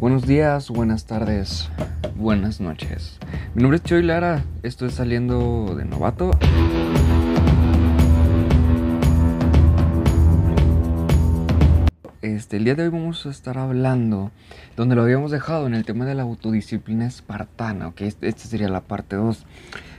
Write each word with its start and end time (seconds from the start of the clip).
Buenos 0.00 0.26
días, 0.26 0.70
buenas 0.70 1.04
tardes, 1.04 1.68
buenas 2.16 2.58
noches. 2.58 3.18
Mi 3.54 3.60
nombre 3.60 3.76
es 3.76 3.82
Choy 3.82 4.02
Lara, 4.02 4.42
esto 4.62 4.86
es 4.86 4.94
Saliendo 4.94 5.74
de 5.76 5.84
Novato. 5.84 6.30
Este, 12.22 12.56
el 12.56 12.64
día 12.64 12.76
de 12.76 12.84
hoy 12.84 12.88
vamos 12.88 13.26
a 13.26 13.28
estar 13.28 13.58
hablando, 13.58 14.30
donde 14.74 14.94
lo 14.94 15.02
habíamos 15.02 15.32
dejado, 15.32 15.66
en 15.66 15.74
el 15.74 15.84
tema 15.84 16.06
de 16.06 16.14
la 16.14 16.22
autodisciplina 16.22 17.06
espartana, 17.06 17.88
ok, 17.88 18.00
este, 18.00 18.26
esta 18.28 18.44
sería 18.44 18.70
la 18.70 18.80
parte 18.80 19.16
2. 19.16 19.44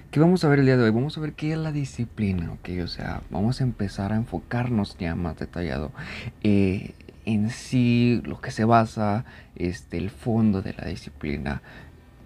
¿Qué 0.09 0.19
vamos 0.19 0.43
a 0.43 0.49
ver 0.49 0.61
el 0.61 0.65
día 0.65 0.77
de 0.77 0.83
hoy? 0.83 0.89
Vamos 0.89 1.15
a 1.19 1.21
ver 1.21 1.33
qué 1.33 1.51
es 1.51 1.59
la 1.59 1.71
disciplina, 1.71 2.53
ok, 2.53 2.69
o 2.83 2.87
sea, 2.87 3.21
vamos 3.29 3.61
a 3.61 3.65
empezar 3.65 4.13
a 4.13 4.15
enfocarnos 4.15 4.97
ya 4.97 5.13
más 5.13 5.37
detallado 5.37 5.91
eh, 6.41 6.95
en 7.33 7.49
sí, 7.49 8.21
lo 8.25 8.41
que 8.41 8.51
se 8.51 8.65
basa, 8.65 9.25
este, 9.55 9.97
el 9.97 10.09
fondo 10.09 10.61
de 10.61 10.73
la 10.73 10.85
disciplina. 10.85 11.61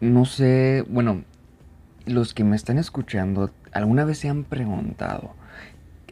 No 0.02 0.26
sé, 0.26 0.86
bueno, 0.88 1.24
los 2.06 2.34
que 2.34 2.44
me 2.44 2.56
están 2.56 2.78
escuchando, 2.78 3.52
¿alguna 3.72 4.06
vez 4.06 4.20
se 4.20 4.30
han 4.30 4.44
preguntado? 4.44 5.34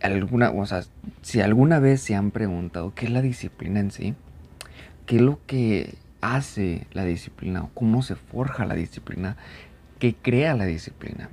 Alguna, 0.02 0.52
o 0.52 0.66
sea, 0.66 0.84
si 1.21 1.41
alguna 1.41 1.80
vez 1.80 2.02
se 2.02 2.16
han 2.16 2.32
preguntado 2.32 2.94
qué 2.94 3.05
es 3.05 3.12
la 3.12 3.21
disciplina 3.21 3.80
en 3.80 3.91
sí, 3.91 4.16
qué 5.05 5.18
es 5.18 5.21
lo 5.21 5.40
que 5.46 5.96
hace 6.21 6.88
la 6.91 7.05
disciplina, 7.05 7.70
cómo 7.73 8.02
se 8.02 8.16
forja 8.16 8.66
la 8.66 8.76
disciplina, 8.76 9.38
qué 9.99 10.16
crea 10.16 10.55
la 10.55 10.66
disciplina. 10.66 11.30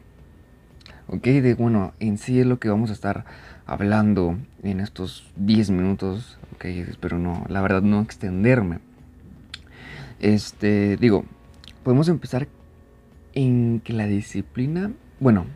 Ok, 1.08 1.24
de 1.24 1.54
bueno, 1.54 1.92
en 1.98 2.18
sí 2.18 2.38
es 2.38 2.46
lo 2.46 2.60
que 2.60 2.68
vamos 2.68 2.90
a 2.90 2.92
estar 2.92 3.24
hablando 3.66 4.36
en 4.62 4.80
estos 4.80 5.32
10 5.36 5.70
minutos 5.70 6.38
ok, 6.60 6.66
espero 6.66 7.18
no, 7.18 7.46
la 7.48 7.62
verdad 7.62 7.80
no 7.80 8.02
extenderme. 8.02 8.80
Este, 10.20 10.98
digo, 10.98 11.24
podemos 11.82 12.08
empezar 12.10 12.48
en 13.32 13.80
que 13.82 13.94
la 13.94 14.06
disciplina, 14.06 14.92
bueno, 15.20 15.46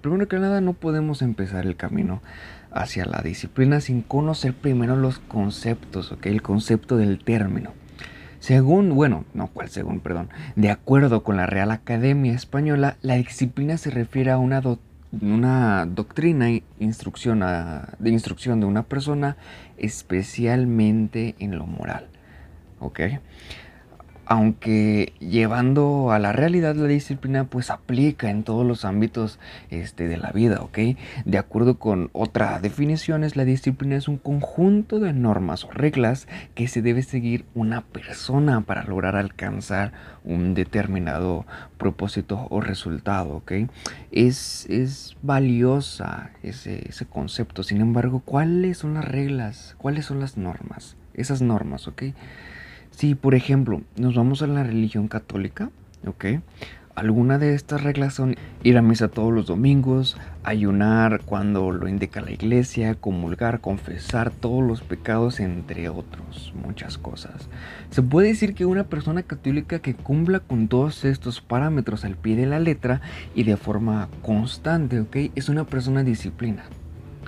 primero 0.00 0.28
que 0.28 0.38
nada 0.38 0.60
no 0.60 0.74
podemos 0.74 1.22
empezar 1.22 1.66
el 1.66 1.74
camino 1.74 2.22
hacia 2.70 3.04
la 3.04 3.20
disciplina 3.20 3.80
sin 3.80 4.02
conocer 4.02 4.54
primero 4.54 4.94
los 4.94 5.18
conceptos, 5.18 6.12
ok, 6.12 6.26
el 6.26 6.42
concepto 6.42 6.96
del 6.96 7.18
término. 7.24 7.72
Según, 8.38 8.94
bueno, 8.94 9.24
no 9.34 9.48
cuál 9.48 9.70
según, 9.70 9.98
perdón, 9.98 10.28
de 10.54 10.70
acuerdo 10.70 11.24
con 11.24 11.36
la 11.36 11.46
Real 11.46 11.72
Academia 11.72 12.32
Española, 12.32 12.96
la 13.02 13.16
disciplina 13.16 13.76
se 13.76 13.90
refiere 13.90 14.30
a 14.30 14.38
una 14.38 14.60
doctrina 14.60 14.93
una 15.20 15.86
doctrina 15.86 16.48
instrucción 16.78 17.40
de 17.98 18.10
instrucción 18.10 18.60
de 18.60 18.66
una 18.66 18.82
persona, 18.82 19.36
especialmente 19.76 21.34
en 21.38 21.58
lo 21.58 21.66
moral. 21.66 22.08
¿Ok? 22.80 23.00
Aunque 24.26 25.12
llevando 25.20 26.10
a 26.12 26.18
la 26.18 26.32
realidad 26.32 26.74
la 26.76 26.86
disciplina 26.86 27.44
pues 27.44 27.70
aplica 27.70 28.30
en 28.30 28.42
todos 28.42 28.66
los 28.66 28.84
ámbitos 28.84 29.38
este, 29.70 30.08
de 30.08 30.16
la 30.16 30.30
vida, 30.32 30.60
¿ok? 30.62 30.78
De 31.24 31.38
acuerdo 31.38 31.78
con 31.78 32.10
otras 32.12 32.62
definiciones, 32.62 33.36
la 33.36 33.44
disciplina 33.44 33.96
es 33.96 34.08
un 34.08 34.18
conjunto 34.18 34.98
de 34.98 35.12
normas 35.12 35.64
o 35.64 35.70
reglas 35.70 36.26
que 36.54 36.68
se 36.68 36.82
debe 36.82 37.02
seguir 37.02 37.44
una 37.54 37.82
persona 37.82 38.60
para 38.62 38.84
lograr 38.84 39.16
alcanzar 39.16 39.92
un 40.24 40.54
determinado 40.54 41.46
propósito 41.76 42.46
o 42.50 42.60
resultado, 42.60 43.36
¿ok? 43.36 43.52
Es, 44.10 44.66
es 44.70 45.16
valiosa 45.22 46.30
ese, 46.42 46.88
ese 46.88 47.06
concepto, 47.06 47.62
sin 47.62 47.80
embargo, 47.80 48.22
¿cuáles 48.24 48.78
son 48.78 48.94
las 48.94 49.04
reglas? 49.04 49.74
¿Cuáles 49.78 50.06
son 50.06 50.20
las 50.20 50.36
normas? 50.36 50.96
Esas 51.14 51.42
normas, 51.42 51.86
¿ok? 51.88 52.04
Si, 52.96 53.16
por 53.16 53.34
ejemplo, 53.34 53.82
nos 53.96 54.14
vamos 54.14 54.42
a 54.42 54.46
la 54.46 54.62
religión 54.62 55.08
católica, 55.08 55.70
¿ok? 56.06 56.26
Algunas 56.94 57.40
de 57.40 57.54
estas 57.54 57.82
reglas 57.82 58.14
son 58.14 58.36
ir 58.62 58.78
a 58.78 58.82
misa 58.82 59.08
todos 59.08 59.32
los 59.32 59.46
domingos, 59.46 60.16
ayunar 60.44 61.22
cuando 61.24 61.72
lo 61.72 61.88
indica 61.88 62.20
la 62.20 62.30
iglesia, 62.30 62.94
comulgar, 62.94 63.60
confesar 63.60 64.30
todos 64.30 64.62
los 64.62 64.82
pecados, 64.82 65.40
entre 65.40 65.88
otros, 65.88 66.52
muchas 66.54 66.96
cosas. 66.96 67.48
Se 67.90 68.00
puede 68.00 68.28
decir 68.28 68.54
que 68.54 68.64
una 68.64 68.84
persona 68.84 69.24
católica 69.24 69.80
que 69.80 69.94
cumpla 69.94 70.38
con 70.38 70.68
todos 70.68 71.04
estos 71.04 71.40
parámetros 71.40 72.04
al 72.04 72.14
pie 72.14 72.36
de 72.36 72.46
la 72.46 72.60
letra 72.60 73.00
y 73.34 73.42
de 73.42 73.56
forma 73.56 74.08
constante, 74.22 75.00
¿ok? 75.00 75.16
Es 75.34 75.48
una 75.48 75.64
persona 75.64 76.04
disciplina, 76.04 76.62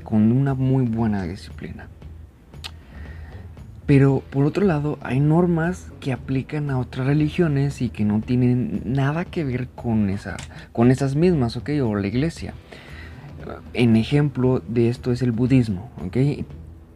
con 0.04 0.30
una 0.30 0.54
muy 0.54 0.86
buena 0.86 1.24
disciplina. 1.24 1.88
Pero 3.86 4.22
por 4.30 4.44
otro 4.44 4.64
lado, 4.64 4.98
hay 5.00 5.20
normas 5.20 5.92
que 6.00 6.12
aplican 6.12 6.70
a 6.70 6.78
otras 6.78 7.06
religiones 7.06 7.80
y 7.80 7.88
que 7.88 8.04
no 8.04 8.20
tienen 8.20 8.82
nada 8.84 9.24
que 9.24 9.44
ver 9.44 9.68
con, 9.68 10.10
esa, 10.10 10.36
con 10.72 10.90
esas 10.90 11.14
mismas, 11.14 11.56
¿ok? 11.56 11.70
O 11.84 11.94
la 11.94 12.08
iglesia. 12.08 12.54
En 13.74 13.94
ejemplo 13.94 14.60
de 14.66 14.88
esto 14.88 15.12
es 15.12 15.22
el 15.22 15.30
budismo, 15.30 15.90
¿ok? 16.04 16.16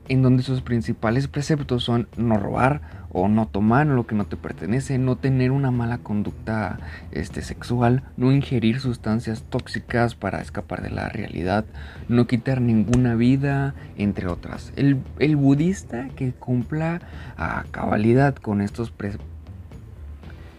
En 0.09 0.23
donde 0.23 0.43
sus 0.43 0.63
principales 0.63 1.29
preceptos 1.29 1.85
son 1.85 2.09
no 2.17 2.37
robar, 2.37 3.00
o 3.13 3.29
no 3.29 3.47
tomar 3.47 3.87
lo 3.87 4.07
que 4.07 4.15
no 4.15 4.25
te 4.25 4.37
pertenece, 4.37 4.99
no 4.99 5.17
tener 5.17 5.51
una 5.51 5.71
mala 5.71 5.99
conducta 5.99 6.79
este, 7.11 7.43
sexual, 7.43 8.03
no 8.17 8.33
ingerir 8.33 8.81
sustancias 8.81 9.43
tóxicas 9.49 10.15
para 10.15 10.41
escapar 10.41 10.83
de 10.83 10.91
la 10.91 11.09
realidad, 11.09 11.65
no 12.09 12.27
quitar 12.27 12.61
ninguna 12.61 13.15
vida, 13.15 13.75
entre 13.97 14.29
otras. 14.29 14.73
El, 14.77 14.97
budista 15.37 16.09
que 16.17 16.33
cumpla 16.33 17.01
a 17.37 17.65
cabalidad 17.71 18.35
con 18.37 18.61
estos 18.61 18.93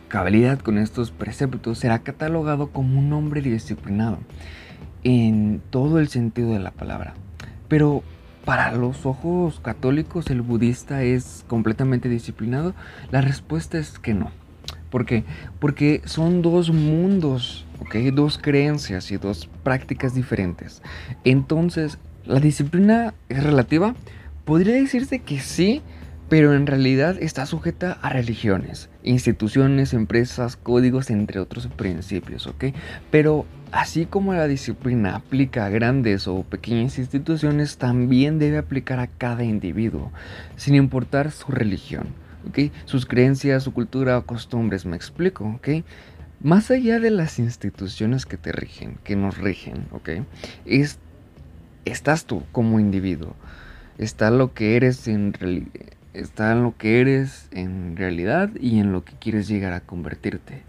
cabalidad 0.07 0.59
con 0.59 0.77
estos 0.77 1.11
preceptos 1.11 1.79
será 1.79 1.99
catalogado 1.99 2.71
como 2.71 2.99
un 2.99 3.13
hombre 3.13 3.41
disciplinado 3.41 4.17
en 5.03 5.61
todo 5.69 5.99
el 5.99 6.09
sentido 6.09 6.51
de 6.51 6.59
la 6.59 6.71
palabra. 6.71 7.13
Pero 7.69 8.03
para 8.45 8.71
los 8.73 9.05
ojos 9.05 9.59
católicos 9.59 10.29
el 10.29 10.41
budista 10.41 11.03
es 11.03 11.45
completamente 11.47 12.09
disciplinado? 12.09 12.73
La 13.11 13.21
respuesta 13.21 13.77
es 13.77 13.99
que 13.99 14.13
no. 14.13 14.31
¿Por? 14.89 15.23
Porque 15.59 16.01
son 16.05 16.41
dos 16.41 16.69
mundos, 16.71 17.65
¿ok? 17.79 17.95
Dos 18.13 18.37
creencias 18.37 19.11
y 19.11 19.17
dos 19.17 19.49
prácticas 19.63 20.13
diferentes. 20.13 20.81
Entonces, 21.23 21.97
¿la 22.25 22.39
disciplina 22.39 23.13
es 23.29 23.43
relativa? 23.43 23.95
Podría 24.43 24.73
decirse 24.73 25.19
que 25.19 25.39
sí, 25.39 25.81
pero 26.31 26.53
en 26.53 26.65
realidad 26.65 27.17
está 27.19 27.45
sujeta 27.45 27.97
a 28.01 28.07
religiones, 28.07 28.89
instituciones, 29.03 29.93
empresas, 29.93 30.55
códigos, 30.55 31.09
entre 31.09 31.41
otros 31.41 31.67
principios, 31.67 32.47
¿ok? 32.47 32.67
Pero 33.11 33.45
Así 33.73 34.05
como 34.05 34.33
la 34.33 34.47
disciplina 34.47 35.15
aplica 35.15 35.65
a 35.65 35.69
grandes 35.69 36.27
o 36.27 36.43
pequeñas 36.43 36.99
instituciones, 36.99 37.77
también 37.77 38.37
debe 38.37 38.57
aplicar 38.57 38.99
a 38.99 39.07
cada 39.07 39.45
individuo, 39.45 40.11
sin 40.57 40.75
importar 40.75 41.31
su 41.31 41.53
religión, 41.53 42.07
sus 42.83 43.05
creencias, 43.05 43.63
su 43.63 43.71
cultura 43.71 44.17
o 44.17 44.25
costumbres, 44.25 44.85
me 44.85 44.97
explico. 44.97 45.57
Más 46.41 46.69
allá 46.69 46.99
de 46.99 47.11
las 47.11 47.39
instituciones 47.39 48.25
que 48.25 48.35
te 48.35 48.51
rigen, 48.51 48.97
que 49.05 49.15
nos 49.15 49.37
rigen, 49.37 49.85
es, 50.65 50.99
estás 51.85 52.25
tú 52.25 52.43
como 52.51 52.77
individuo, 52.77 53.37
está 53.97 54.31
lo 54.31 54.53
que 54.53 54.75
eres 54.75 55.07
en 55.07 55.33
está 56.13 56.51
en 56.51 56.63
lo 56.63 56.77
que 56.77 57.01
eres 57.01 57.47
en 57.51 57.95
realidad 57.97 58.51
y 58.59 58.79
en 58.79 58.91
lo 58.91 59.03
que 59.03 59.13
quieres 59.13 59.47
llegar 59.47 59.73
a 59.73 59.81
convertirte. 59.81 60.63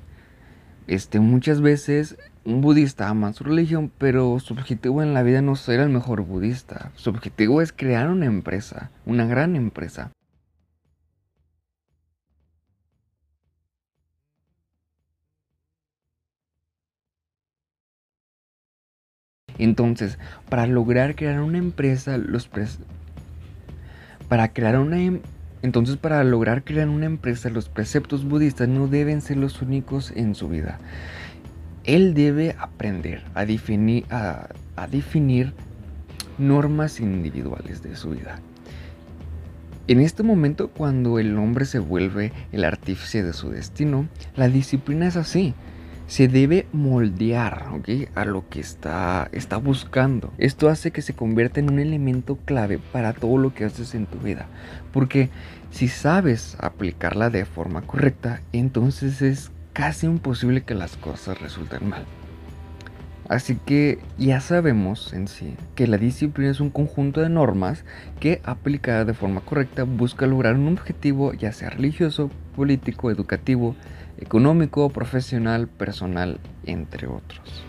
Este, 0.86 1.20
muchas 1.20 1.60
veces 1.60 2.16
un 2.44 2.60
budista 2.60 3.08
ama 3.08 3.32
su 3.32 3.44
religión, 3.44 3.91
pero 3.98 4.38
su 4.41 4.54
objetivo 4.54 5.02
en 5.02 5.14
la 5.14 5.22
vida 5.22 5.42
no 5.42 5.52
es 5.52 5.60
ser 5.60 5.81
el 5.81 5.88
mejor 5.91 6.22
budista. 6.22 6.91
Su 6.97 7.10
objetivo 7.10 7.62
es 7.62 7.72
crear 7.72 8.08
una 8.10 8.26
empresa, 8.26 8.91
una 9.06 9.26
gran 9.26 9.56
empresa. 9.56 10.10
Entonces, 19.58 20.19
para 20.49 20.67
lograr 20.67 21.14
crear 21.14 21.40
una 21.40 21.58
empresa, 21.58 22.19
los 22.19 22.49
para 24.32 24.55
crear 24.55 24.79
una 24.79 24.99
em, 24.99 25.20
entonces, 25.61 25.99
para 25.99 26.25
lograr 26.25 26.64
crear 26.64 26.88
una 26.88 27.05
empresa, 27.05 27.50
los 27.50 27.69
preceptos 27.69 28.25
budistas 28.25 28.67
no 28.67 28.88
deben 28.88 29.20
ser 29.20 29.37
los 29.37 29.61
únicos 29.61 30.11
en 30.17 30.34
su 30.34 30.49
vida. 30.49 30.79
Él 31.84 32.14
debe 32.14 32.56
aprender 32.58 33.23
a 33.34 33.44
definir, 33.44 34.06
a, 34.08 34.49
definir 34.90 35.52
normas 36.38 36.99
individuales 36.99 37.82
de 37.82 37.94
su 37.94 38.12
vida. 38.12 38.40
En 39.87 40.00
este 40.00 40.23
momento, 40.23 40.69
cuando 40.69 41.19
el 41.19 41.37
hombre 41.37 41.67
se 41.67 41.79
vuelve 41.79 42.32
el 42.52 42.64
artífice 42.64 43.23
de 43.23 43.34
su 43.34 43.50
destino, 43.50 44.08
la 44.34 44.49
disciplina 44.49 45.08
es 45.08 45.17
así. 45.17 45.52
Se 46.06 46.28
debe 46.28 46.66
moldear 46.72 47.66
a 48.14 48.25
lo 48.25 48.49
que 48.49 48.60
está, 48.60 49.28
está 49.32 49.56
buscando. 49.56 50.32
Esto 50.38 50.69
hace 50.69 50.90
que 50.90 51.02
se 51.02 51.14
convierta 51.14 51.60
en 51.60 51.70
un 51.70 51.78
elemento 51.78 52.37
clave 52.44 52.78
para 52.93 53.12
todo 53.12 53.38
lo 53.38 53.54
que 53.54 53.64
haces 53.64 53.94
en 53.94 54.06
tu 54.06 54.19
vida. 54.19 54.46
Porque 54.93 55.31
si 55.70 55.88
sabes 55.88 56.56
aplicarla 56.60 57.31
de 57.31 57.44
forma 57.44 57.82
correcta, 57.82 58.43
entonces 58.52 59.22
es 59.22 59.50
casi 59.72 60.06
imposible 60.06 60.62
que 60.62 60.75
las 60.75 60.96
cosas 60.96 61.40
resulten 61.40 61.88
mal. 61.88 62.05
Así 63.32 63.56
que 63.56 63.99
ya 64.19 64.43
sabemos 64.43 65.14
en 65.14 65.26
sí 65.26 65.56
que 65.75 65.87
la 65.87 65.96
disciplina 65.96 66.50
es 66.50 66.61
un 66.61 66.69
conjunto 66.69 67.23
de 67.23 67.31
normas 67.31 67.87
que 68.20 68.43
aplicada 68.44 69.06
de 69.06 69.14
forma 69.14 69.40
correcta 69.40 69.84
busca 69.84 70.26
lograr 70.26 70.55
un 70.56 70.69
objetivo 70.69 71.32
ya 71.32 71.50
sea 71.50 71.70
religioso, 71.70 72.29
político, 72.55 73.11
educativo, 73.11 73.75
económico, 74.19 74.90
profesional, 74.90 75.67
personal, 75.67 76.40
entre 76.67 77.06
otros. 77.06 77.64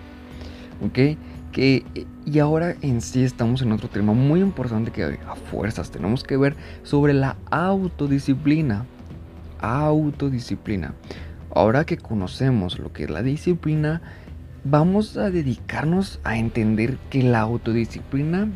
¿Ok? 0.85 1.17
Que, 1.53 1.85
y 2.25 2.39
ahora 2.39 2.75
en 2.81 2.99
sí 2.99 3.23
estamos 3.23 3.61
en 3.61 3.71
otro 3.71 3.87
tema 3.87 4.11
muy 4.11 4.41
importante 4.41 4.91
que 4.91 5.05
a 5.05 5.35
fuerzas 5.49 5.91
tenemos 5.91 6.25
que 6.25 6.35
ver 6.35 6.57
sobre 6.83 7.13
la 7.13 7.37
autodisciplina. 7.51 8.85
Autodisciplina. 9.61 10.93
Ahora 11.55 11.85
que 11.85 11.97
conocemos 11.97 12.79
lo 12.79 12.91
que 12.91 13.03
es 13.03 13.09
la 13.09 13.21
disciplina, 13.21 14.01
vamos 14.63 15.17
a 15.17 15.29
dedicarnos 15.29 16.19
a 16.23 16.37
entender 16.37 16.97
que 17.09 17.23
la 17.23 17.41
autodisciplina 17.41 18.47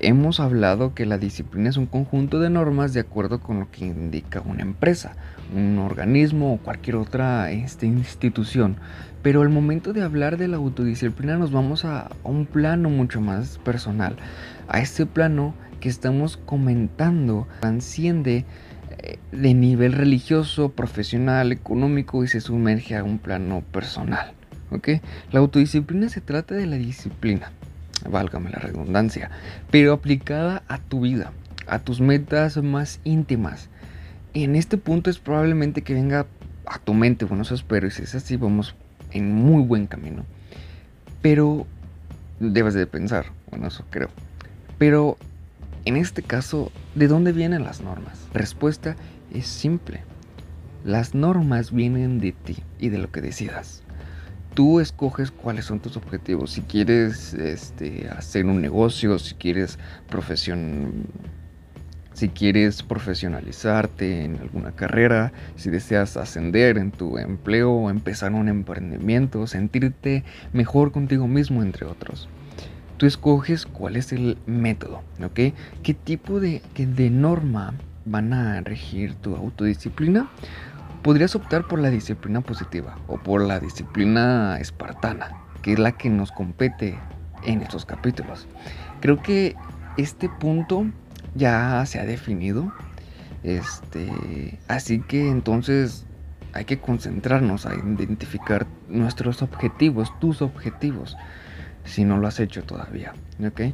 Hemos 0.00 0.38
hablado 0.38 0.94
que 0.94 1.06
la 1.06 1.18
disciplina 1.18 1.70
es 1.70 1.76
un 1.76 1.86
conjunto 1.86 2.38
de 2.38 2.50
normas 2.50 2.94
de 2.94 3.00
acuerdo 3.00 3.40
con 3.40 3.58
lo 3.58 3.70
que 3.70 3.84
indica 3.84 4.40
una 4.40 4.62
empresa, 4.62 5.16
un 5.52 5.76
organismo 5.78 6.54
o 6.54 6.58
cualquier 6.58 6.94
otra 6.94 7.50
este, 7.50 7.86
institución. 7.86 8.76
Pero 9.22 9.42
al 9.42 9.48
momento 9.48 9.92
de 9.92 10.02
hablar 10.02 10.36
de 10.36 10.46
la 10.46 10.58
autodisciplina 10.58 11.36
nos 11.36 11.50
vamos 11.50 11.84
a, 11.84 12.10
un 12.22 12.46
plano 12.46 12.90
mucho 12.90 13.20
más 13.20 13.58
personal. 13.58 14.14
A 14.68 14.78
este 14.78 15.04
plano 15.04 15.52
que 15.80 15.88
estamos 15.88 16.36
comentando 16.36 17.48
transciende 17.58 18.44
eh, 18.98 19.18
de 19.32 19.54
nivel 19.54 19.94
religioso, 19.94 20.70
profesional, 20.70 21.50
económico 21.50 22.22
y 22.22 22.28
se 22.28 22.40
sumerge 22.40 22.96
a 22.96 23.02
un 23.02 23.18
plano 23.18 23.64
personal. 23.72 24.37
La 25.32 25.40
autodisciplina 25.40 26.08
se 26.08 26.20
trata 26.20 26.54
de 26.54 26.66
la 26.66 26.76
disciplina 26.76 27.50
válgame 28.06 28.50
la 28.50 28.58
redundancia, 28.58 29.30
pero 29.70 29.92
aplicada 29.92 30.62
a 30.68 30.78
tu 30.78 31.00
vida, 31.00 31.32
a 31.66 31.78
tus 31.78 32.00
metas 32.00 32.56
más 32.58 33.00
íntimas. 33.04 33.68
En 34.34 34.56
este 34.56 34.76
punto 34.76 35.10
es 35.10 35.18
probablemente 35.18 35.82
que 35.82 35.94
venga 35.94 36.26
a 36.66 36.78
tu 36.78 36.94
mente, 36.94 37.24
bueno, 37.24 37.42
eso 37.42 37.54
espero, 37.54 37.86
y 37.86 37.90
si 37.90 38.02
es 38.02 38.14
así, 38.14 38.36
vamos 38.36 38.74
en 39.10 39.32
muy 39.32 39.62
buen 39.62 39.86
camino. 39.86 40.24
Pero 41.22 41.66
debes 42.40 42.74
de 42.74 42.86
pensar, 42.86 43.26
bueno, 43.50 43.68
eso 43.68 43.84
creo. 43.90 44.10
Pero 44.76 45.16
en 45.84 45.96
este 45.96 46.22
caso, 46.22 46.70
¿de 46.94 47.08
dónde 47.08 47.32
vienen 47.32 47.64
las 47.64 47.80
normas? 47.80 48.18
Respuesta 48.32 48.96
es 49.32 49.46
simple. 49.46 50.02
Las 50.84 51.14
normas 51.14 51.72
vienen 51.72 52.20
de 52.20 52.32
ti 52.32 52.62
y 52.78 52.90
de 52.90 52.98
lo 52.98 53.10
que 53.10 53.20
decidas 53.20 53.82
tú 54.58 54.80
escoges 54.80 55.30
cuáles 55.30 55.66
son 55.66 55.78
tus 55.78 55.96
objetivos. 55.96 56.50
Si 56.50 56.62
quieres 56.62 57.32
este, 57.32 58.08
hacer 58.08 58.44
un 58.44 58.60
negocio, 58.60 59.16
si 59.20 59.36
quieres 59.36 59.78
profesión, 60.08 61.06
si 62.12 62.28
quieres 62.28 62.82
profesionalizarte 62.82 64.24
en 64.24 64.40
alguna 64.40 64.72
carrera, 64.72 65.32
si 65.54 65.70
deseas 65.70 66.16
ascender 66.16 66.76
en 66.76 66.90
tu 66.90 67.18
empleo 67.18 67.88
empezar 67.88 68.32
un 68.32 68.48
emprendimiento, 68.48 69.46
sentirte 69.46 70.24
mejor 70.52 70.90
contigo 70.90 71.28
mismo, 71.28 71.62
entre 71.62 71.86
otros. 71.86 72.28
Tú 72.96 73.06
escoges 73.06 73.64
cuál 73.64 73.94
es 73.94 74.12
el 74.12 74.38
método, 74.46 75.04
¿ok? 75.24 75.54
¿Qué 75.84 75.94
tipo 75.94 76.40
de, 76.40 76.62
de 76.74 77.10
norma 77.10 77.74
van 78.04 78.32
a 78.32 78.60
regir 78.62 79.14
tu 79.14 79.36
autodisciplina? 79.36 80.28
Podrías 81.08 81.34
optar 81.34 81.66
por 81.66 81.78
la 81.78 81.88
disciplina 81.88 82.42
positiva 82.42 82.98
o 83.06 83.16
por 83.16 83.40
la 83.40 83.60
disciplina 83.60 84.58
espartana, 84.60 85.32
que 85.62 85.72
es 85.72 85.78
la 85.78 85.92
que 85.92 86.10
nos 86.10 86.32
compete 86.32 86.98
en 87.46 87.62
estos 87.62 87.86
capítulos. 87.86 88.46
Creo 89.00 89.22
que 89.22 89.56
este 89.96 90.28
punto 90.28 90.84
ya 91.34 91.82
se 91.86 91.98
ha 91.98 92.04
definido. 92.04 92.74
Este, 93.42 94.58
así 94.68 95.00
que 95.00 95.30
entonces 95.30 96.04
hay 96.52 96.66
que 96.66 96.78
concentrarnos 96.78 97.64
a 97.64 97.74
identificar 97.74 98.66
nuestros 98.90 99.40
objetivos, 99.40 100.12
tus 100.20 100.42
objetivos, 100.42 101.16
si 101.86 102.04
no 102.04 102.18
lo 102.18 102.28
has 102.28 102.38
hecho 102.38 102.64
todavía, 102.64 103.14
¿ok? 103.42 103.72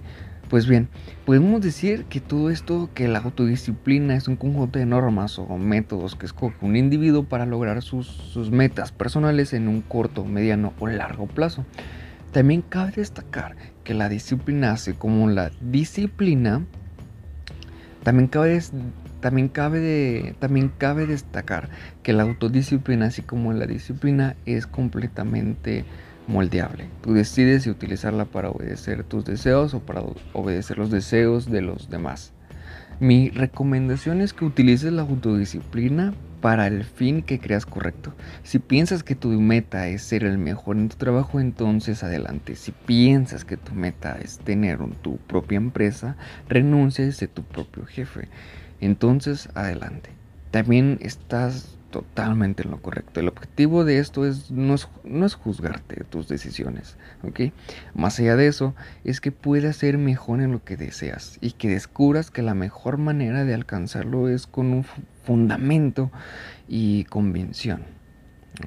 Pues 0.55 0.69
bien, 0.69 0.89
podemos 1.27 1.61
decir 1.63 2.05
que 2.05 2.21
todo 2.21 2.49
esto, 2.49 2.89
que 2.95 3.09
la 3.09 3.19
autodisciplina 3.19 4.15
es 4.15 4.29
un 4.29 4.37
conjunto 4.37 4.79
de 4.79 4.87
normas 4.87 5.37
o 5.41 5.59
métodos 5.59 6.15
que 6.15 6.27
escoge 6.27 6.55
un 6.61 6.77
individuo 6.77 7.25
para 7.25 7.45
lograr 7.45 7.83
sus, 7.83 8.53
metas 8.53 8.93
personales 8.93 9.53
en 9.53 9.67
un 9.67 9.81
corto, 9.81 10.25
mediano 10.25 10.73
o 10.79 10.87
largo 10.87 11.27
plazo. 11.27 11.67
También 12.31 12.63
cabe 12.63 12.93
destacar 12.95 13.57
que 13.83 13.95
la 13.95 14.09
disciplina, 14.09 14.71
así 14.71 14.93
como 14.93 15.29
la 15.29 15.51
disciplina, 15.61 16.65
también 18.05 18.29
cabe, 18.29 18.63
también 19.19 19.49
cabe, 19.49 19.81
de, 19.81 20.37
también 20.39 20.71
cabe 20.79 21.09
destacar 21.09 21.69
que 22.05 22.13
la 22.13 22.23
autodisciplina, 22.23 23.07
así 23.07 23.23
como 23.23 23.53
la 23.53 23.67
disciplina, 23.67 24.37
es 24.47 24.69
completamente 24.69 25.85
moldeable. 26.27 26.89
Tú 27.03 27.15
decides 27.15 27.65
si 27.65 27.71
utilizarla 27.71 28.25
para 28.25 28.51
obedecer 28.51 29.05
tus 29.05 29.25
deseos 29.25 29.75
o 29.75 29.81
para 29.81 30.03
obedecer 30.33 30.79
los 30.79 30.91
deseos 30.91 31.51
de 31.51 31.63
los 31.63 31.91
demás. 31.91 32.33
Mi 33.01 33.31
recomendación 33.31 34.21
es 34.21 34.33
que 34.33 34.45
utilices 34.45 34.93
la 34.93 35.03
autodisciplina 35.03 36.15
para 36.41 36.67
el 36.67 36.85
fin 36.85 37.23
que 37.23 37.41
creas 37.41 37.67
correcto. 37.67 38.13
Si 38.43 38.59
piensas 38.59 39.03
que 39.03 39.15
tu 39.15 39.29
meta 39.29 39.89
es 39.89 40.03
ser 40.03 40.25
el 40.25 40.39
mejor 40.39 40.77
en 40.77 40.91
tu 40.91 40.97
trabajo, 40.97 41.41
entonces 41.41 42.05
adelante. 42.05 42.55
Si 42.55 42.71
piensas 42.71 43.45
que 43.45 43.57
tu 43.57 43.75
meta 43.75 44.19
es 44.23 44.39
tener 44.39 44.79
tu 45.03 45.17
propia 45.17 45.57
empresa, 45.57 46.17
renuncia 46.49 47.07
a 47.07 47.27
tu 47.27 47.43
propio 47.43 47.87
jefe. 47.87 48.29
Entonces 48.81 49.49
adelante. 49.55 50.11
También 50.51 50.99
estás 51.01 51.74
totalmente 51.95 52.65
en 52.65 52.73
lo 52.73 52.83
correcto. 52.83 53.21
El 53.21 53.29
objetivo 53.29 53.85
de 53.85 54.01
esto 54.01 54.27
es 54.27 54.51
no, 54.51 54.75
es 54.75 54.89
no, 55.05 55.27
es 55.27 55.37
juzgarte 55.37 56.03
tus 56.03 56.27
decisiones, 56.27 56.97
¿ok? 57.23 57.53
Más 57.95 58.19
allá 58.19 58.35
de 58.35 58.49
eso, 58.49 58.75
es 59.05 59.21
que 59.21 59.31
puedas 59.31 59.77
ser 59.77 59.97
mejor 59.97 60.41
en 60.41 60.51
lo 60.51 60.65
que 60.65 60.77
deseas 60.77 61.39
y 61.41 61.53
que 61.53 61.69
descubras 61.69 62.33
que 62.33 62.43
la 62.43 62.55
mejor 62.55 62.99
manera 62.99 63.45
de 63.45 63.55
alcanzarlo 63.55 64.29
es 64.29 64.49
con 64.49 64.73
un 64.73 64.85
fundamento 65.23 66.11
y 66.67 67.05
convicción, 67.05 67.85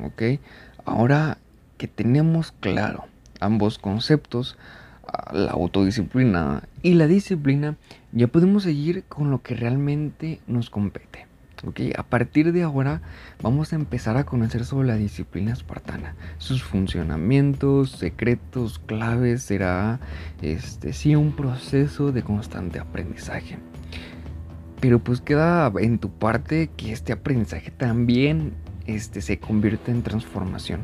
¿ok? 0.01 0.39
Ahora 0.85 1.37
que 1.77 1.89
tenemos 1.89 2.53
claro 2.53 3.07
ambos 3.41 3.77
conceptos, 3.77 4.57
ah, 5.05 5.33
la 5.33 5.51
autodisciplina 5.51 6.63
y 6.81 6.93
la 6.93 7.07
disciplina, 7.07 7.75
ya 8.13 8.27
podemos 8.27 8.63
seguir 8.63 9.03
con 9.09 9.31
lo 9.31 9.41
que 9.41 9.53
realmente 9.53 10.39
nos 10.47 10.69
compete. 10.69 11.26
A 11.97 12.03
partir 12.03 12.53
de 12.53 12.61
ahora 12.61 13.01
vamos 13.41 13.73
a 13.73 13.77
empezar 13.77 14.15
a 14.15 14.25
conocer 14.25 14.63
sobre 14.63 14.87
la 14.87 14.95
disciplina 14.95 15.53
espartana, 15.53 16.15
sus 16.37 16.61
funcionamientos, 16.61 17.89
secretos, 17.91 18.77
claves, 18.77 19.41
será 19.41 19.99
este 20.43 20.93
sí 20.93 21.15
un 21.15 21.31
proceso 21.35 22.11
de 22.11 22.21
constante 22.21 22.79
aprendizaje. 22.79 23.57
Pero 24.79 24.99
pues 24.99 25.19
queda 25.19 25.71
en 25.79 25.97
tu 25.97 26.11
parte 26.11 26.69
que 26.77 26.91
este 26.91 27.11
aprendizaje 27.13 27.71
también 27.71 28.53
este, 28.85 29.21
se 29.21 29.39
convierte 29.39 29.89
en 29.91 30.03
transformación. 30.03 30.81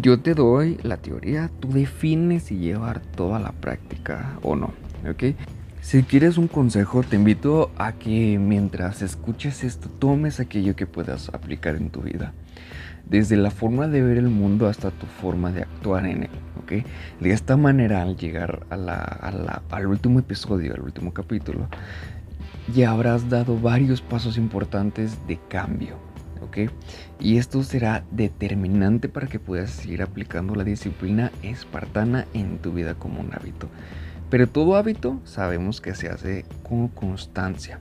Yo 0.00 0.18
te 0.18 0.32
doy 0.32 0.78
la 0.82 0.96
teoría, 0.96 1.50
tú 1.60 1.70
defines 1.70 2.44
si 2.44 2.56
llevar 2.56 3.00
toda 3.00 3.38
la 3.38 3.52
práctica 3.52 4.38
o 4.42 4.56
no, 4.56 4.72
¿ok? 5.06 5.36
Si 5.84 6.02
quieres 6.02 6.38
un 6.38 6.48
consejo, 6.48 7.02
te 7.02 7.16
invito 7.16 7.70
a 7.76 7.92
que 7.92 8.38
mientras 8.38 9.02
escuches 9.02 9.64
esto 9.64 9.90
tomes 9.90 10.40
aquello 10.40 10.74
que 10.74 10.86
puedas 10.86 11.28
aplicar 11.28 11.76
en 11.76 11.90
tu 11.90 12.00
vida. 12.00 12.32
Desde 13.04 13.36
la 13.36 13.50
forma 13.50 13.86
de 13.86 14.00
ver 14.00 14.16
el 14.16 14.30
mundo 14.30 14.66
hasta 14.66 14.90
tu 14.90 15.04
forma 15.04 15.52
de 15.52 15.60
actuar 15.60 16.06
en 16.06 16.22
él. 16.22 16.30
¿ok? 16.62 16.86
De 17.20 17.32
esta 17.32 17.58
manera, 17.58 18.00
al 18.00 18.16
llegar 18.16 18.66
al 18.70 19.86
último 19.86 20.20
episodio, 20.20 20.72
al 20.72 20.80
último 20.80 21.12
capítulo, 21.12 21.68
ya 22.74 22.90
habrás 22.90 23.28
dado 23.28 23.60
varios 23.60 24.00
pasos 24.00 24.38
importantes 24.38 25.18
de 25.28 25.38
cambio. 25.50 25.96
¿ok? 26.40 26.70
Y 27.20 27.36
esto 27.36 27.62
será 27.62 28.04
determinante 28.10 29.10
para 29.10 29.26
que 29.26 29.38
puedas 29.38 29.68
seguir 29.68 30.00
aplicando 30.00 30.54
la 30.54 30.64
disciplina 30.64 31.30
espartana 31.42 32.24
en 32.32 32.56
tu 32.56 32.72
vida 32.72 32.94
como 32.94 33.20
un 33.20 33.34
hábito. 33.34 33.68
Pero 34.34 34.48
todo 34.48 34.74
hábito 34.74 35.20
sabemos 35.22 35.80
que 35.80 35.94
se 35.94 36.08
hace 36.08 36.44
con 36.64 36.88
constancia. 36.88 37.78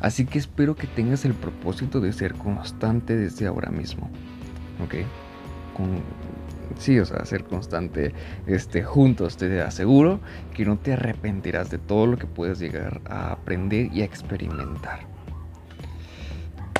Así 0.00 0.26
que 0.26 0.38
espero 0.38 0.76
que 0.76 0.86
tengas 0.86 1.24
el 1.24 1.32
propósito 1.32 1.98
de 1.98 2.12
ser 2.12 2.34
constante 2.34 3.16
desde 3.16 3.46
ahora 3.46 3.70
mismo. 3.70 4.10
¿Ok? 4.84 4.96
sí, 6.76 6.98
o 6.98 7.06
sea, 7.06 7.24
ser 7.24 7.44
constante 7.44 8.12
este, 8.46 8.82
juntos. 8.82 9.38
Te 9.38 9.62
aseguro 9.62 10.20
que 10.52 10.66
no 10.66 10.76
te 10.76 10.92
arrepentirás 10.92 11.70
de 11.70 11.78
todo 11.78 12.06
lo 12.06 12.18
que 12.18 12.26
puedes 12.26 12.58
llegar 12.58 13.00
a 13.06 13.32
aprender 13.32 13.90
y 13.90 14.02
a 14.02 14.04
experimentar. 14.04 15.13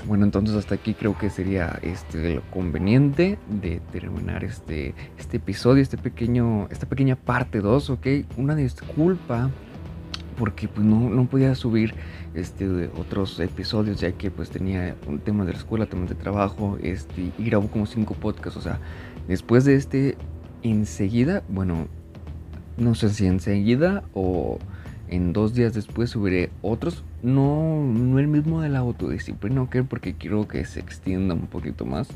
Bueno, 0.06 0.24
entonces 0.24 0.54
hasta 0.54 0.74
aquí 0.74 0.92
creo 0.92 1.16
que 1.16 1.30
sería 1.30 1.78
este, 1.82 2.34
lo 2.34 2.42
conveniente 2.50 3.38
de 3.48 3.80
terminar 3.90 4.44
este, 4.44 4.94
este 5.16 5.38
episodio, 5.38 5.82
este 5.82 5.96
pequeño, 5.96 6.68
esta 6.70 6.86
pequeña 6.86 7.16
parte 7.16 7.60
2, 7.60 7.90
¿ok? 7.90 8.06
Una 8.36 8.54
disculpa 8.54 9.50
porque 10.36 10.68
pues 10.68 10.86
no, 10.86 11.08
no 11.08 11.26
podía 11.26 11.54
subir 11.54 11.94
este, 12.34 12.90
otros 12.98 13.38
episodios 13.40 14.00
ya 14.00 14.12
que 14.12 14.30
pues 14.30 14.50
tenía 14.50 14.94
un 15.06 15.20
tema 15.20 15.44
de 15.44 15.52
la 15.52 15.58
escuela, 15.58 15.86
temas 15.86 16.08
de 16.10 16.16
trabajo 16.16 16.76
este, 16.82 17.32
y 17.38 17.44
grabo 17.44 17.68
como 17.68 17.86
cinco 17.86 18.14
podcasts, 18.14 18.58
o 18.58 18.62
sea, 18.62 18.80
después 19.26 19.64
de 19.64 19.76
este 19.76 20.18
enseguida, 20.62 21.42
bueno, 21.48 21.88
no 22.76 22.94
sé 22.94 23.08
si 23.10 23.26
enseguida 23.26 24.02
o 24.12 24.58
en 25.14 25.32
dos 25.32 25.54
días 25.54 25.74
después 25.74 26.10
subiré 26.10 26.50
otros, 26.62 27.04
no, 27.22 27.84
no 27.84 28.18
el 28.18 28.26
mismo 28.26 28.60
de 28.60 28.68
la 28.68 28.80
autodisciplina, 28.80 29.62
ok, 29.62 29.76
porque 29.88 30.14
quiero 30.14 30.48
que 30.48 30.64
se 30.64 30.80
extienda 30.80 31.34
un 31.34 31.46
poquito 31.46 31.84
más, 31.84 32.08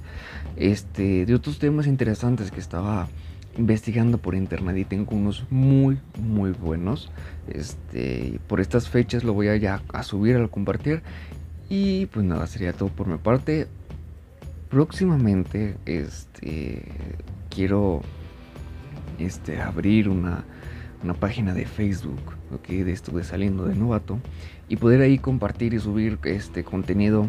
este, 0.56 1.24
de 1.24 1.34
otros 1.34 1.58
temas 1.58 1.86
interesantes 1.86 2.50
que 2.50 2.60
estaba 2.60 3.08
investigando 3.56 4.18
por 4.18 4.34
internet 4.34 4.76
y 4.76 4.84
tengo 4.84 5.16
unos 5.16 5.44
muy 5.50 5.98
muy 6.16 6.52
buenos. 6.52 7.10
Este 7.48 8.38
por 8.46 8.60
estas 8.60 8.88
fechas 8.88 9.24
lo 9.24 9.34
voy 9.34 9.48
a 9.48 9.56
ya 9.56 9.82
a 9.92 10.02
subir 10.04 10.36
a 10.36 10.48
compartir. 10.48 11.02
Y 11.68 12.06
pues 12.06 12.24
nada 12.24 12.46
sería 12.46 12.72
todo 12.72 12.88
por 12.88 13.08
mi 13.08 13.18
parte. 13.18 13.66
Próximamente 14.70 15.76
este 15.86 16.82
quiero 17.50 18.02
este 19.18 19.60
abrir 19.60 20.08
una, 20.08 20.44
una 21.02 21.14
página 21.14 21.54
de 21.54 21.66
Facebook 21.66 22.20
ok 22.52 22.68
de 22.68 22.92
estuve 22.92 23.24
saliendo 23.24 23.66
de 23.66 23.74
novato 23.74 24.18
y 24.68 24.76
poder 24.76 25.00
ahí 25.00 25.18
compartir 25.18 25.74
y 25.74 25.80
subir 25.80 26.18
este 26.24 26.64
contenido 26.64 27.28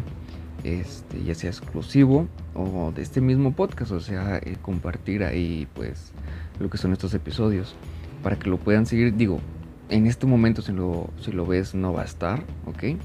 este, 0.64 1.22
ya 1.24 1.34
sea 1.34 1.50
exclusivo 1.50 2.28
o 2.54 2.92
de 2.92 3.02
este 3.02 3.20
mismo 3.20 3.52
podcast, 3.52 3.92
o 3.92 4.00
sea, 4.00 4.38
eh, 4.38 4.56
compartir 4.60 5.24
ahí 5.24 5.66
pues 5.74 6.12
lo 6.58 6.68
que 6.68 6.78
son 6.78 6.92
estos 6.92 7.14
episodios 7.14 7.74
para 8.22 8.38
que 8.38 8.50
lo 8.50 8.58
puedan 8.58 8.86
seguir. 8.86 9.16
Digo, 9.16 9.40
en 9.88 10.06
este 10.06 10.26
momento 10.26 10.62
si 10.62 10.72
lo, 10.72 11.10
si 11.20 11.32
lo 11.32 11.46
ves 11.46 11.74
no 11.74 11.92
va 11.92 12.02
a 12.02 12.04
estar, 12.04 12.42
¿ok? 12.66 12.98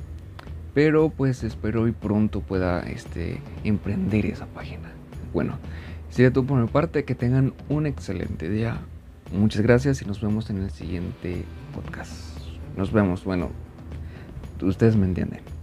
Pero 0.74 1.10
pues 1.10 1.44
espero 1.44 1.88
y 1.88 1.94
pronto 1.94 2.42
pueda 2.42 2.82
este, 2.82 3.40
emprender 3.64 4.26
esa 4.26 4.46
página. 4.48 4.92
Bueno, 5.32 5.58
sería 6.10 6.32
todo 6.32 6.46
por 6.46 6.60
mi 6.60 6.68
parte, 6.68 7.06
que 7.06 7.16
tengan 7.16 7.54
un 7.70 7.86
excelente 7.86 8.50
día. 8.50 8.82
Muchas 9.32 9.62
gracias 9.62 10.02
y 10.02 10.06
nos 10.06 10.22
vemos 10.22 10.50
en 10.50 10.58
el 10.58 10.72
siguiente 10.72 11.44
podcast. 11.74 12.38
Nos 12.78 12.92
vemos, 12.92 13.24
bueno, 13.24 13.50
ustedes 14.62 14.96
me 14.96 15.06
entienden. 15.06 15.55